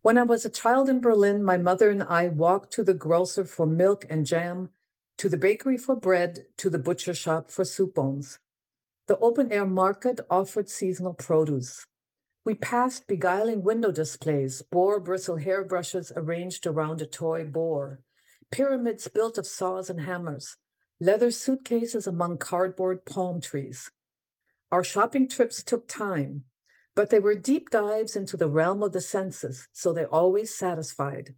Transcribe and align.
When 0.00 0.16
I 0.16 0.22
was 0.22 0.44
a 0.44 0.50
child 0.50 0.88
in 0.88 1.00
Berlin, 1.00 1.42
my 1.42 1.58
mother 1.58 1.90
and 1.90 2.04
I 2.04 2.28
walked 2.28 2.72
to 2.74 2.84
the 2.84 2.94
grocer 2.94 3.44
for 3.44 3.66
milk 3.66 4.06
and 4.08 4.24
jam, 4.24 4.70
to 5.16 5.28
the 5.28 5.36
bakery 5.36 5.76
for 5.76 5.96
bread, 5.96 6.46
to 6.58 6.70
the 6.70 6.78
butcher 6.78 7.14
shop 7.14 7.50
for 7.50 7.64
soup 7.64 7.96
bones. 7.96 8.38
The 9.08 9.18
open 9.18 9.50
air 9.50 9.66
market 9.66 10.20
offered 10.30 10.68
seasonal 10.68 11.14
produce. 11.14 11.84
We 12.44 12.54
passed 12.54 13.08
beguiling 13.08 13.64
window 13.64 13.90
displays, 13.90 14.62
boar 14.62 15.00
bristle 15.00 15.38
hairbrushes 15.38 16.12
arranged 16.14 16.64
around 16.66 17.02
a 17.02 17.06
toy 17.06 17.44
boar, 17.44 18.00
pyramids 18.52 19.08
built 19.08 19.36
of 19.36 19.46
saws 19.46 19.90
and 19.90 20.02
hammers, 20.02 20.56
leather 21.00 21.32
suitcases 21.32 22.06
among 22.06 22.38
cardboard 22.38 23.04
palm 23.04 23.40
trees. 23.40 23.90
Our 24.70 24.84
shopping 24.84 25.28
trips 25.28 25.62
took 25.64 25.88
time, 25.88 26.44
but 26.98 27.10
they 27.10 27.20
were 27.20 27.36
deep 27.36 27.70
dives 27.70 28.16
into 28.16 28.36
the 28.36 28.48
realm 28.48 28.82
of 28.82 28.90
the 28.90 29.00
senses, 29.00 29.68
so 29.72 29.92
they 29.92 30.04
always 30.06 30.52
satisfied. 30.52 31.32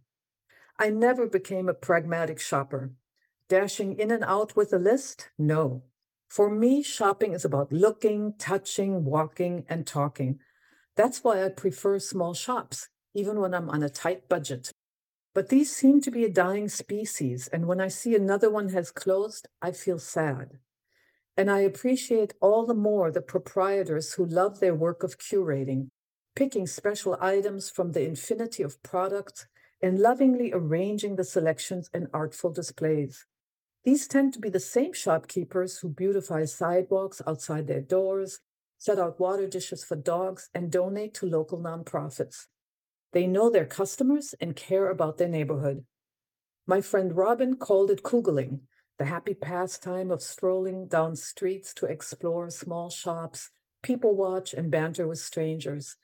I 0.79 0.89
never 0.89 1.27
became 1.27 1.69
a 1.69 1.75
pragmatic 1.75 2.39
shopper. 2.39 2.93
Dashing 3.47 3.99
in 3.99 4.09
and 4.09 4.23
out 4.23 4.55
with 4.55 4.73
a 4.73 4.79
list? 4.79 5.29
No. 5.37 5.83
For 6.27 6.49
me, 6.49 6.81
shopping 6.81 7.33
is 7.33 7.45
about 7.45 7.71
looking, 7.71 8.33
touching, 8.39 9.05
walking, 9.05 9.63
and 9.69 9.85
talking. 9.85 10.39
That's 10.95 11.23
why 11.23 11.45
I 11.45 11.49
prefer 11.49 11.99
small 11.99 12.33
shops, 12.33 12.89
even 13.13 13.39
when 13.39 13.53
I'm 13.53 13.69
on 13.69 13.83
a 13.83 13.89
tight 13.89 14.27
budget. 14.27 14.71
But 15.35 15.49
these 15.49 15.71
seem 15.71 16.01
to 16.01 16.09
be 16.09 16.25
a 16.25 16.33
dying 16.33 16.69
species, 16.69 17.47
and 17.49 17.67
when 17.67 17.79
I 17.79 17.89
see 17.89 18.15
another 18.15 18.49
one 18.49 18.69
has 18.69 18.89
closed, 18.89 19.47
I 19.61 19.73
feel 19.73 19.99
sad. 19.99 20.57
And 21.37 21.49
I 21.49 21.59
appreciate 21.59 22.33
all 22.41 22.65
the 22.65 22.73
more 22.73 23.11
the 23.11 23.21
proprietors 23.21 24.13
who 24.13 24.25
love 24.25 24.59
their 24.59 24.75
work 24.75 25.03
of 25.03 25.17
curating, 25.17 25.87
picking 26.35 26.67
special 26.67 27.17
items 27.21 27.69
from 27.69 27.91
the 27.91 28.03
infinity 28.05 28.63
of 28.63 28.81
products 28.83 29.47
and 29.81 29.99
lovingly 29.99 30.51
arranging 30.53 31.15
the 31.15 31.23
selections 31.23 31.89
in 31.93 32.07
artful 32.13 32.51
displays. 32.51 33.25
These 33.83 34.07
tend 34.07 34.33
to 34.33 34.39
be 34.39 34.49
the 34.49 34.59
same 34.59 34.93
shopkeepers 34.93 35.79
who 35.79 35.89
beautify 35.89 36.45
sidewalks 36.45 37.21
outside 37.25 37.67
their 37.67 37.81
doors, 37.81 38.39
set 38.77 38.99
out 38.99 39.19
water 39.19 39.47
dishes 39.47 39.83
for 39.83 39.95
dogs, 39.95 40.49
and 40.53 40.71
donate 40.71 41.13
to 41.15 41.25
local 41.25 41.59
nonprofits. 41.59 42.45
They 43.13 43.25
know 43.25 43.49
their 43.49 43.65
customers 43.65 44.35
and 44.39 44.55
care 44.55 44.89
about 44.89 45.17
their 45.17 45.27
neighborhood. 45.27 45.85
My 46.67 46.81
friend 46.81 47.15
Robin 47.15 47.55
called 47.55 47.89
it 47.89 48.03
Kugeling, 48.03 48.59
the 49.01 49.07
happy 49.07 49.33
pastime 49.33 50.11
of 50.11 50.21
strolling 50.21 50.85
down 50.85 51.15
streets 51.15 51.73
to 51.73 51.87
explore 51.87 52.47
small 52.51 52.87
shops, 52.87 53.49
people 53.81 54.15
watch, 54.15 54.53
and 54.53 54.69
banter 54.69 55.07
with 55.07 55.17
strangers. 55.17 55.97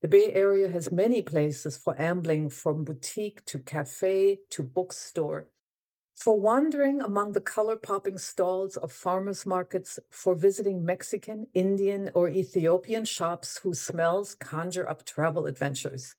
The 0.00 0.08
Bay 0.08 0.32
Area 0.32 0.70
has 0.70 0.90
many 0.90 1.20
places 1.20 1.76
for 1.76 1.94
ambling 2.00 2.48
from 2.48 2.84
boutique 2.84 3.44
to 3.44 3.58
cafe 3.58 4.38
to 4.48 4.62
bookstore. 4.62 5.48
For 6.16 6.40
wandering 6.40 7.02
among 7.02 7.32
the 7.32 7.42
color 7.42 7.76
popping 7.76 8.16
stalls 8.16 8.78
of 8.78 8.92
farmers 8.92 9.44
markets, 9.44 9.98
for 10.08 10.34
visiting 10.34 10.82
Mexican, 10.82 11.48
Indian, 11.52 12.10
or 12.14 12.30
Ethiopian 12.30 13.04
shops 13.04 13.58
whose 13.58 13.78
smells 13.78 14.34
conjure 14.34 14.88
up 14.88 15.04
travel 15.04 15.44
adventures. 15.44 16.14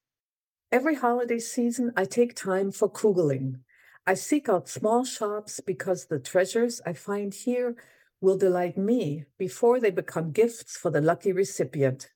Every 0.72 0.94
holiday 0.94 1.40
season, 1.40 1.92
I 1.98 2.06
take 2.06 2.36
time 2.36 2.72
for 2.72 2.88
Kugeling, 2.88 3.62
I 4.06 4.16
seek 4.16 4.50
out 4.50 4.70
small 4.70 5.06
shops 5.06 5.62
because 5.66 6.06
the 6.06 6.20
treasures 6.20 6.82
I 6.86 6.94
find 6.94 7.34
here 7.34 7.76
will 8.22 8.38
delight 8.38 8.78
me 8.78 9.24
before 9.38 9.80
they 9.80 9.92
become 9.92 10.32
gifts 10.32 10.78
for 10.78 10.92
the 10.92 11.02
lucky 11.02 11.32
recipient. 11.32 12.10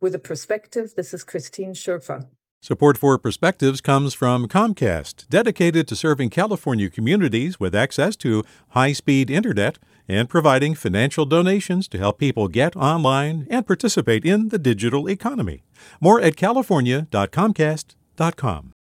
With 0.00 0.14
a 0.14 0.18
perspective, 0.18 0.94
this 0.96 1.14
is 1.14 1.22
Christine 1.24 1.74
Schoefer. 1.74 2.26
Support 2.60 2.96
for 2.96 3.18
Perspectives 3.18 3.82
comes 3.82 4.14
from 4.14 4.48
Comcast, 4.48 5.28
dedicated 5.28 5.86
to 5.88 5.94
serving 5.94 6.30
California 6.30 6.88
communities 6.88 7.60
with 7.60 7.74
access 7.74 8.16
to 8.16 8.42
high 8.70 8.94
speed 8.94 9.30
internet 9.30 9.78
and 10.08 10.30
providing 10.30 10.74
financial 10.74 11.26
donations 11.26 11.86
to 11.88 11.98
help 11.98 12.18
people 12.18 12.48
get 12.48 12.74
online 12.74 13.46
and 13.50 13.66
participate 13.66 14.24
in 14.24 14.48
the 14.48 14.58
digital 14.58 15.10
economy. 15.10 15.62
More 16.00 16.22
at 16.22 16.36
california.comcast.com. 16.36 18.72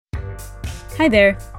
Hi 0.97 1.09
there, 1.09 1.37